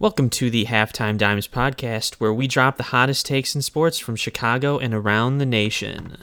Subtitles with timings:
[0.00, 4.14] Welcome to the Halftime Dimes podcast, where we drop the hottest takes in sports from
[4.14, 6.18] Chicago and around the nation.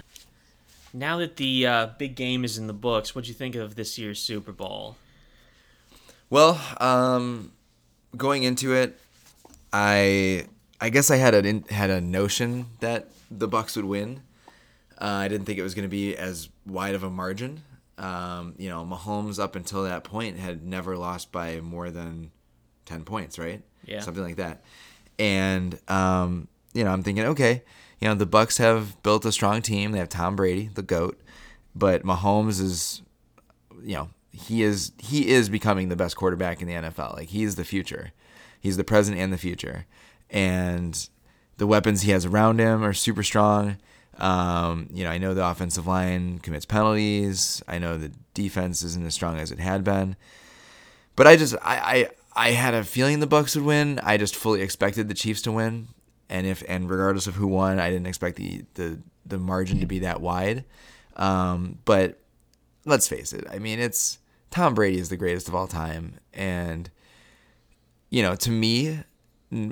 [0.94, 3.76] Now that the uh, big game is in the books, what do you think of
[3.76, 4.96] this year's Super Bowl?
[6.30, 7.52] Well, um,
[8.16, 8.98] going into it,
[9.74, 10.46] I
[10.80, 14.22] I guess I had a had a notion that the Bucks would win.
[14.98, 17.62] Uh, I didn't think it was going to be as wide of a margin.
[17.98, 22.32] Um, you know, Mahomes up until that point had never lost by more than
[22.86, 23.62] 10 points, right?
[23.86, 24.00] Yeah.
[24.00, 24.64] Something like that.
[25.20, 27.64] And, um, you know, I'm thinking, okay,
[28.00, 29.92] you know, the Bucks have built a strong team.
[29.92, 31.20] They have Tom Brady, the GOAT,
[31.74, 33.02] but Mahomes is,
[33.82, 37.14] you know, he is he is becoming the best quarterback in the NFL.
[37.14, 38.12] Like he is the future.
[38.60, 39.86] He's the present and the future.
[40.30, 41.08] And
[41.58, 43.78] the weapons he has around him are super strong.
[44.18, 47.62] Um, you know, I know the offensive line commits penalties.
[47.68, 50.16] I know the defense isn't as strong as it had been.
[51.16, 54.00] But I just I, I had a feeling the Bucks would win.
[54.04, 55.88] I just fully expected the Chiefs to win,
[56.30, 59.86] and if and regardless of who won, I didn't expect the the the margin to
[59.86, 60.66] be that wide.
[61.16, 62.20] Um, but
[62.84, 63.46] let's face it.
[63.50, 64.20] I mean, it's
[64.52, 66.90] Tom Brady is the greatest of all time, and
[68.10, 69.00] you know, to me,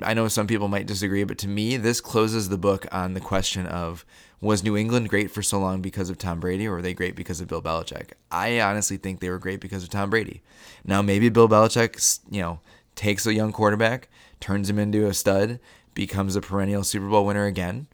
[0.02, 3.20] I know some people might disagree, but to me, this closes the book on the
[3.20, 4.04] question of
[4.40, 7.16] was New England great for so long because of Tom Brady, or were they great
[7.16, 8.12] because of Bill Belichick?
[8.30, 10.42] I honestly think they were great because of Tom Brady.
[10.84, 12.60] Now, maybe Bill Belichick, you know,
[12.94, 14.08] takes a young quarterback,
[14.40, 15.60] turns him into a stud,
[15.94, 17.86] becomes a perennial Super Bowl winner again.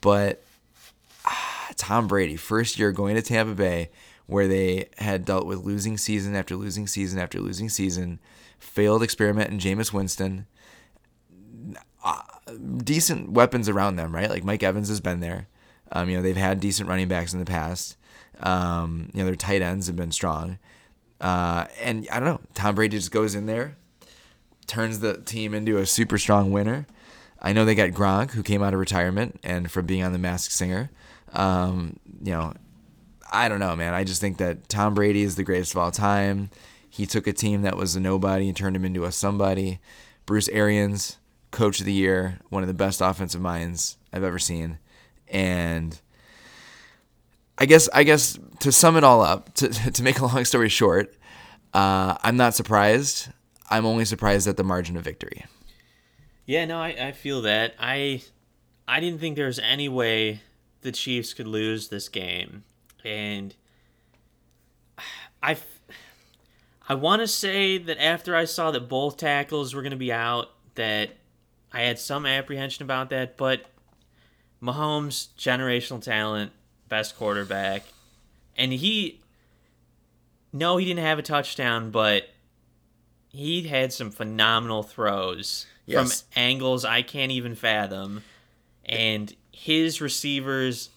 [0.00, 0.42] But
[1.24, 3.90] ah, Tom Brady, first year going to Tampa Bay,
[4.26, 8.18] where they had dealt with losing season after losing season after losing season,
[8.58, 10.46] failed experiment in Jameis Winston.
[12.78, 14.30] Decent weapons around them, right?
[14.30, 15.48] Like Mike Evans has been there.
[15.92, 17.96] Um, you know, they've had decent running backs in the past.
[18.40, 20.58] Um, you know, their tight ends have been strong.
[21.20, 23.76] Uh, and I don't know, Tom Brady just goes in there,
[24.66, 26.86] turns the team into a super strong winner.
[27.40, 30.18] I know they got Gronk, who came out of retirement and from being on The
[30.18, 30.90] Masked Singer.
[31.32, 32.54] Um, you know,
[33.30, 33.94] I don't know, man.
[33.94, 36.50] I just think that Tom Brady is the greatest of all time.
[36.88, 39.80] He took a team that was a nobody and turned him into a somebody.
[40.24, 41.18] Bruce Arians,
[41.56, 44.78] coach of the year, one of the best offensive minds I've ever seen
[45.28, 46.00] and
[47.58, 50.68] I guess I guess to sum it all up, to to make a long story
[50.68, 51.14] short,
[51.72, 53.28] uh, I'm not surprised.
[53.68, 55.44] I'm only surprised at the margin of victory.
[56.44, 57.74] Yeah, no, I, I feel that.
[57.78, 58.22] I
[58.86, 60.42] I didn't think there was any way
[60.82, 62.64] the Chiefs could lose this game,
[63.04, 63.54] and
[65.42, 65.56] I
[66.88, 70.12] I want to say that after I saw that both tackles were going to be
[70.12, 71.16] out, that
[71.76, 73.66] I had some apprehension about that, but
[74.62, 76.52] Mahomes, generational talent,
[76.88, 77.82] best quarterback.
[78.56, 79.20] And he,
[80.54, 82.30] no, he didn't have a touchdown, but
[83.28, 86.22] he had some phenomenal throws yes.
[86.22, 88.22] from angles I can't even fathom.
[88.86, 90.88] And his receivers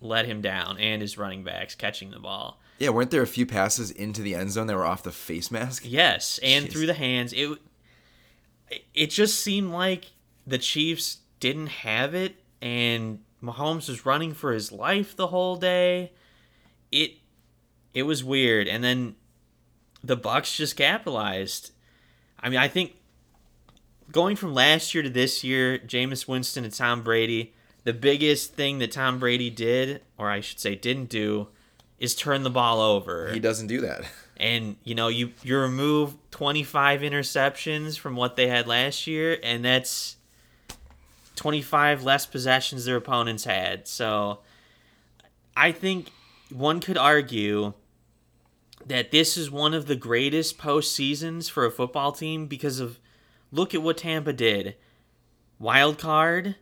[0.00, 2.58] let him down and his running backs catching the ball.
[2.78, 5.50] Yeah, weren't there a few passes into the end zone that were off the face
[5.50, 5.82] mask?
[5.86, 6.72] Yes, and Jeez.
[6.72, 7.34] through the hands.
[7.34, 7.58] It
[8.94, 10.06] it just seemed like
[10.46, 16.12] the Chiefs didn't have it and Mahomes was running for his life the whole day.
[16.90, 17.12] It
[17.94, 19.16] it was weird, and then
[20.02, 21.70] the Bucks just capitalized.
[22.40, 22.96] I mean, I think
[24.12, 27.54] going from last year to this year, Jameis Winston and Tom Brady,
[27.84, 31.48] the biggest thing that Tom Brady did, or I should say didn't do,
[31.98, 33.32] is turn the ball over.
[33.32, 34.04] He doesn't do that.
[34.38, 39.64] And you know, you you remove 25 interceptions from what they had last year, and
[39.64, 40.16] that's
[41.36, 43.86] 25 less possessions their opponents had.
[43.88, 44.40] So
[45.56, 46.10] I think
[46.50, 47.74] one could argue
[48.84, 52.98] that this is one of the greatest postseasons for a football team because of
[53.50, 54.76] look at what Tampa did.
[55.58, 56.56] Wild card.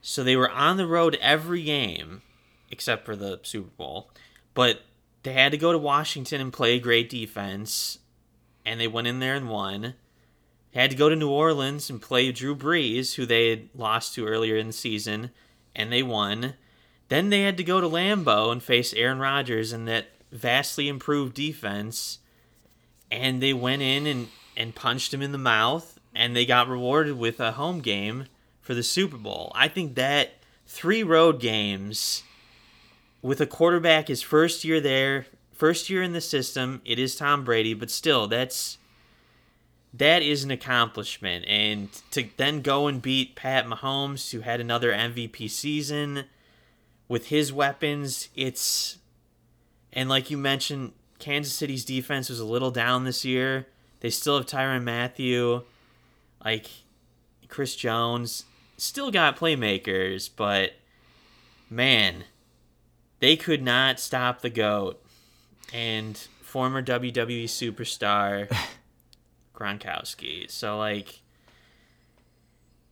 [0.00, 2.22] So they were on the road every game
[2.70, 4.10] except for the Super Bowl.
[4.54, 4.82] But
[5.22, 7.98] they had to go to Washington and play great defense
[8.64, 9.94] and they went in there and won
[10.72, 14.14] They had to go to New Orleans and play Drew Brees, who they had lost
[14.14, 15.30] to earlier in the season,
[15.76, 16.54] and they won.
[17.08, 21.34] Then they had to go to Lambeau and face Aaron Rodgers and that vastly improved
[21.34, 22.20] defense,
[23.10, 27.18] and they went in and, and punched him in the mouth, and they got rewarded
[27.18, 28.26] with a home game
[28.62, 29.52] for the Super Bowl.
[29.54, 30.34] I think that
[30.66, 32.22] three road games
[33.22, 37.44] with a quarterback his first year there, first year in the system, it is Tom
[37.44, 38.78] Brady, but still, that's
[39.94, 41.44] that is an accomplishment.
[41.46, 46.24] And to then go and beat Pat Mahomes, who had another MVP season
[47.08, 48.98] with his weapons, it's.
[49.92, 53.66] And like you mentioned, Kansas City's defense was a little down this year.
[54.00, 55.62] They still have Tyrann Mathieu,
[56.42, 56.68] Like
[57.48, 58.46] Chris Jones
[58.82, 60.72] still got playmakers, but
[61.70, 62.24] man,
[63.22, 65.00] they could not stop the goat
[65.72, 68.52] and former WWE superstar
[69.54, 70.50] Gronkowski.
[70.50, 71.22] So like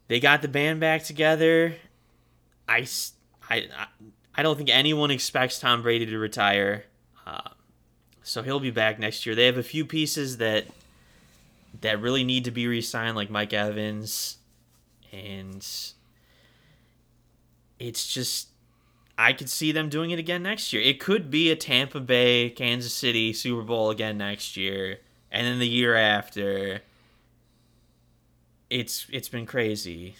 [0.06, 1.74] they got the band back together.
[2.68, 2.86] I
[3.50, 3.66] I
[4.32, 6.84] I don't think anyone expects Tom Brady to retire.
[7.26, 7.50] Uh,
[8.22, 9.34] so he'll be back next year.
[9.34, 10.66] They have a few pieces that
[11.80, 14.38] that really need to be re-signed, like Mike Evans,
[15.10, 15.66] and
[17.80, 18.50] it's just
[19.20, 20.80] I could see them doing it again next year.
[20.80, 25.00] It could be a Tampa Bay, Kansas City Super Bowl again next year,
[25.30, 26.80] and then the year after.
[28.70, 30.14] It's it's been crazy.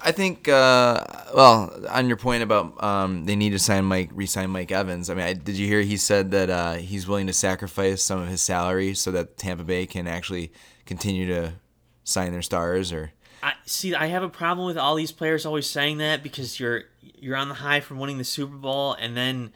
[0.00, 4.50] I think, uh, well, on your point about um, they need to sign Mike, re-sign
[4.50, 5.10] Mike Evans.
[5.10, 8.20] I mean, I, did you hear he said that uh, he's willing to sacrifice some
[8.20, 10.50] of his salary so that Tampa Bay can actually
[10.86, 11.52] continue to
[12.04, 12.90] sign their stars?
[12.90, 13.12] Or
[13.42, 13.94] I see.
[13.94, 16.84] I have a problem with all these players always saying that because you're
[17.18, 19.52] you're on the high from winning the Super Bowl, and then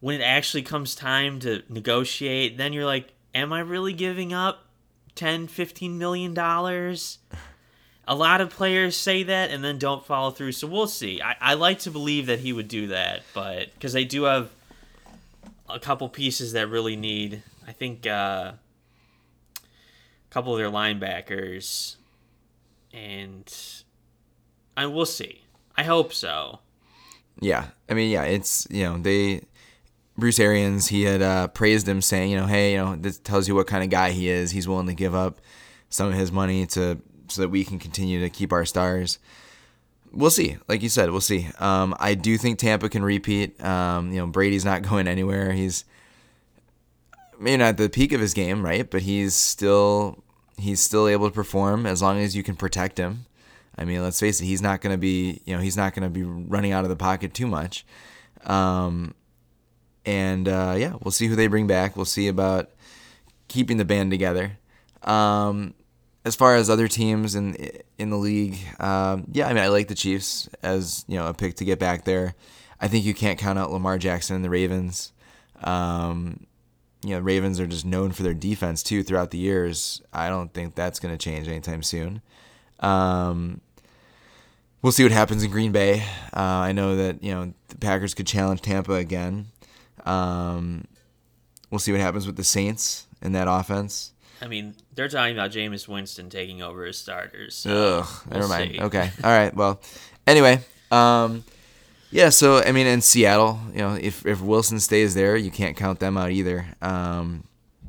[0.00, 4.66] when it actually comes time to negotiate, then you're like, "Am I really giving up
[5.14, 7.18] 10, 15 million dollars?"
[8.06, 10.52] A lot of players say that and then don't follow through.
[10.52, 11.22] So we'll see.
[11.22, 14.50] I, I like to believe that he would do that, but because they do have
[15.68, 17.44] a couple pieces that really need.
[17.66, 19.64] I think uh, a
[20.30, 21.94] couple of their linebackers
[22.92, 23.52] and
[24.76, 25.42] I will see.
[25.76, 26.60] I hope so.
[27.40, 29.42] Yeah, I mean, yeah, it's you know they.
[30.18, 33.48] Bruce Arians, he had uh, praised him, saying, you know, hey, you know, this tells
[33.48, 34.50] you what kind of guy he is.
[34.50, 35.40] He's willing to give up
[35.88, 39.18] some of his money to so that we can continue to keep our stars.
[40.12, 40.58] We'll see.
[40.68, 41.48] Like you said, we'll see.
[41.58, 43.62] Um, I do think Tampa can repeat.
[43.64, 45.52] Um, you know, Brady's not going anywhere.
[45.52, 45.84] He's
[47.40, 48.88] maybe not at the peak of his game, right?
[48.88, 50.22] But he's still
[50.58, 53.24] he's still able to perform as long as you can protect him.
[53.76, 56.02] I mean, let's face it, he's not going to be, you know, he's not going
[56.02, 57.86] to be running out of the pocket too much.
[58.44, 59.14] Um,
[60.04, 61.96] and uh, yeah, we'll see who they bring back.
[61.96, 62.70] We'll see about
[63.48, 64.58] keeping the band together.
[65.02, 65.74] Um,
[66.24, 67.56] as far as other teams in
[67.98, 71.34] in the league, um, yeah, I mean, I like the Chiefs as you know a
[71.34, 72.34] pick to get back there.
[72.80, 75.12] I think you can't count out Lamar Jackson and the Ravens.
[75.62, 76.46] Um,
[77.04, 80.02] you know, Ravens are just known for their defense too throughout the years.
[80.12, 82.22] I don't think that's going to change anytime soon.
[82.82, 83.60] Um,
[84.82, 86.00] we'll see what happens in Green Bay.
[86.34, 89.46] Uh, I know that you know the Packers could challenge Tampa again.
[90.04, 90.84] Um,
[91.70, 94.12] we'll see what happens with the Saints in that offense.
[94.40, 97.54] I mean, they're talking about Jameis Winston taking over as starters.
[97.54, 98.72] So Ugh, we'll never mind.
[98.72, 98.80] see.
[98.80, 99.54] Okay, all right.
[99.54, 99.80] Well,
[100.26, 101.44] anyway, um,
[102.10, 102.30] yeah.
[102.30, 106.00] So I mean, in Seattle, you know, if if Wilson stays there, you can't count
[106.00, 106.66] them out either.
[106.82, 107.44] Um,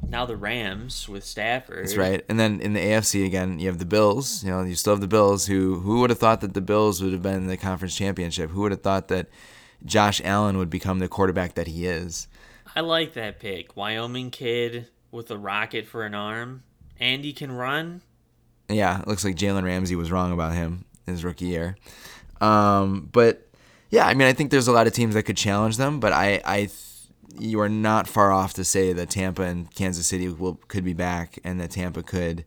[0.07, 1.85] Now the Rams with Stafford.
[1.85, 2.23] That's right.
[2.29, 4.44] And then in the AFC again, you have the Bills.
[4.44, 5.47] You know, you still have the Bills.
[5.47, 8.51] Who who would have thought that the Bills would have been in the conference championship?
[8.51, 9.27] Who would have thought that
[9.85, 12.27] Josh Allen would become the quarterback that he is?
[12.75, 13.75] I like that pick.
[13.75, 16.63] Wyoming kid with a rocket for an arm.
[16.99, 18.01] And he can run.
[18.69, 21.77] Yeah, it looks like Jalen Ramsey was wrong about him his rookie year.
[22.41, 23.47] Um, but
[23.89, 26.13] yeah, I mean, I think there's a lot of teams that could challenge them, but
[26.13, 26.71] I, I, th-
[27.39, 30.93] you are not far off to say that Tampa and Kansas City will could be
[30.93, 32.45] back, and that Tampa could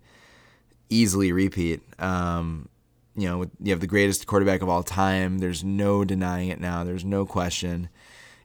[0.89, 1.83] easily repeat.
[2.01, 2.69] Um,
[3.17, 5.39] you know, you have the greatest quarterback of all time.
[5.39, 6.85] There's no denying it now.
[6.85, 7.89] There's no question.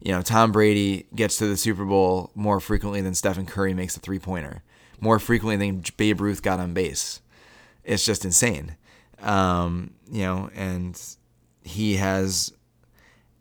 [0.02, 3.96] You know, Tom Brady gets to the Super Bowl more frequently than Stephen Curry makes
[3.96, 4.64] a three pointer,
[5.00, 7.22] more frequently than Babe Ruth got on base.
[7.84, 8.78] It's just insane.
[9.22, 11.00] Um, you know, and
[11.64, 12.52] he has,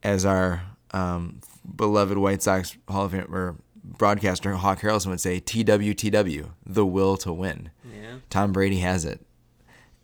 [0.02, 1.40] as our um,
[1.74, 7.32] beloved White Sox Hall of Famer broadcaster Hawk Harrelson would say, TWTW, the will to
[7.32, 7.70] win.
[7.84, 8.16] Yeah.
[8.28, 9.20] Tom Brady has it.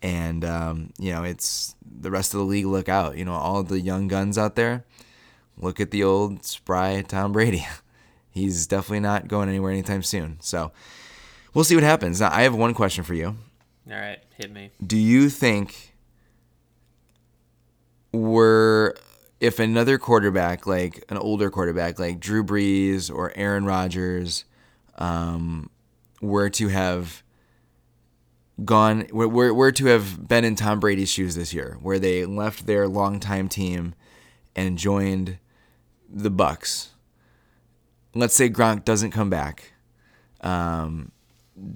[0.01, 3.17] And, um, you know, it's the rest of the league look out.
[3.17, 4.85] You know, all the young guns out there,
[5.57, 7.65] look at the old spry Tom Brady.
[8.29, 10.37] He's definitely not going anywhere anytime soon.
[10.41, 10.71] So
[11.53, 12.21] we'll see what happens.
[12.21, 13.35] Now, I have one question for you.
[13.89, 14.69] All right, hit me.
[14.85, 15.95] Do you think
[18.11, 18.93] we're
[19.39, 24.45] if another quarterback, like an older quarterback, like Drew Brees or Aaron Rodgers,
[24.97, 25.69] um,
[26.21, 27.23] were to have
[28.65, 32.65] gone, were, were, to have been in Tom Brady's shoes this year, where they left
[32.65, 33.93] their longtime team
[34.55, 35.37] and joined
[36.09, 36.91] the Bucks.
[38.15, 39.73] Let's say Gronk doesn't come back.
[40.41, 41.11] Um,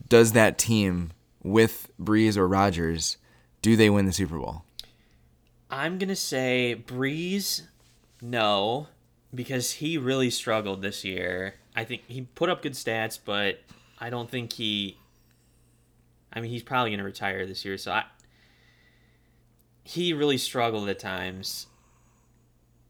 [0.07, 1.11] does that team
[1.43, 3.17] with Brees or Rodgers,
[3.61, 4.63] do they win the Super Bowl?
[5.71, 7.63] I'm gonna say Brees,
[8.21, 8.87] no,
[9.33, 11.55] because he really struggled this year.
[11.75, 13.61] I think he put up good stats, but
[13.99, 14.97] I don't think he
[16.33, 18.05] I mean, he's probably to retire this year, so I,
[19.83, 21.67] he really struggled at times.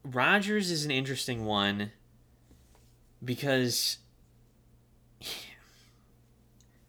[0.04, 1.92] Rodgers is an interesting one
[3.24, 3.98] because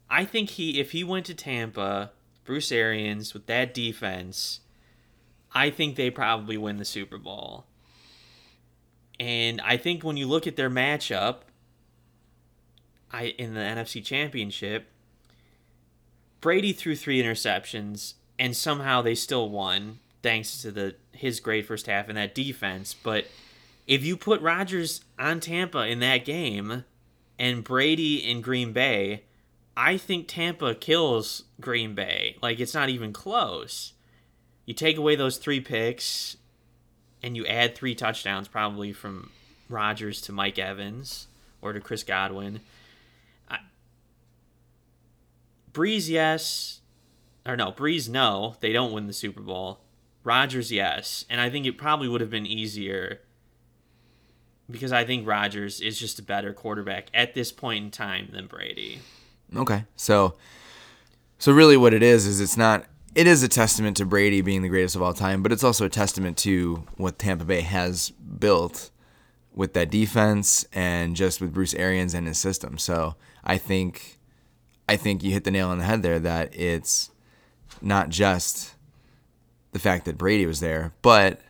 [0.09, 2.11] I think he if he went to Tampa,
[2.43, 4.59] Bruce Arians with that defense,
[5.53, 7.65] I think they probably win the Super Bowl.
[9.19, 11.41] And I think when you look at their matchup,
[13.11, 14.87] I in the NFC Championship,
[16.41, 21.85] Brady threw three interceptions and somehow they still won thanks to the his great first
[21.85, 22.93] half and that defense.
[22.93, 23.27] But
[23.85, 26.85] if you put Rodgers on Tampa in that game
[27.37, 29.23] and Brady in Green Bay,
[29.77, 32.37] I think Tampa kills Green Bay.
[32.41, 33.92] Like it's not even close.
[34.65, 36.37] You take away those three picks
[37.21, 39.31] and you add three touchdowns probably from
[39.69, 41.27] Rodgers to Mike Evans
[41.61, 42.61] or to Chris Godwin.
[43.49, 43.59] I,
[45.71, 46.81] Brees, yes.
[47.45, 48.55] Or no, Brees, no.
[48.59, 49.79] They don't win the Super Bowl.
[50.23, 51.25] Rodgers, yes.
[51.29, 53.19] And I think it probably would have been easier
[54.69, 58.47] because I think Rodgers is just a better quarterback at this point in time than
[58.47, 58.99] Brady.
[59.55, 59.85] Okay.
[59.95, 60.35] So
[61.37, 64.61] so really what it is is it's not it is a testament to Brady being
[64.61, 68.09] the greatest of all time, but it's also a testament to what Tampa Bay has
[68.09, 68.89] built
[69.53, 72.77] with that defense and just with Bruce Arians and his system.
[72.77, 74.17] So I think
[74.87, 77.11] I think you hit the nail on the head there that it's
[77.81, 78.75] not just
[79.71, 81.41] the fact that Brady was there, but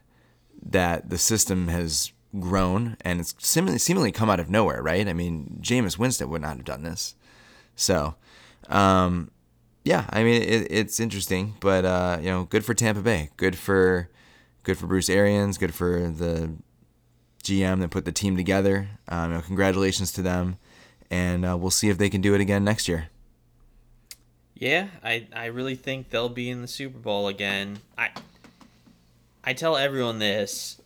[0.62, 5.08] that the system has grown and it's seemingly, seemingly come out of nowhere, right?
[5.08, 7.16] I mean, Jameis Winston would not have done this.
[7.76, 8.16] So,
[8.70, 9.32] um,
[9.84, 13.58] yeah, I mean, it, it's interesting, but uh, you know, good for Tampa Bay, good
[13.58, 14.10] for
[14.64, 16.54] good for Bruce Arians, good for the
[17.44, 18.90] GM that put the team together.
[19.08, 20.58] Um, you know, congratulations to them,
[21.12, 23.10] and uh, we'll see if they can do it again next year.
[24.56, 27.80] Yeah, I, I really think they'll be in the Super Bowl again.
[27.98, 28.12] I
[29.44, 30.82] I tell everyone this.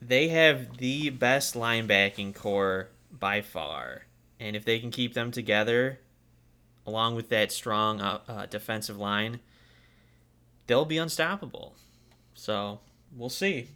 [0.00, 4.06] They have the best linebacking corps by far.
[4.40, 6.00] And if they can keep them together,
[6.86, 9.40] along with that strong uh, uh, defensive line,
[10.66, 11.74] they'll be unstoppable.
[12.34, 12.80] So
[13.16, 13.68] we'll see.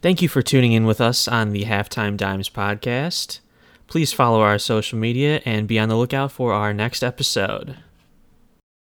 [0.00, 3.40] Thank you for tuning in with us on the Halftime Dimes podcast.
[3.86, 7.76] Please follow our social media and be on the lookout for our next episode.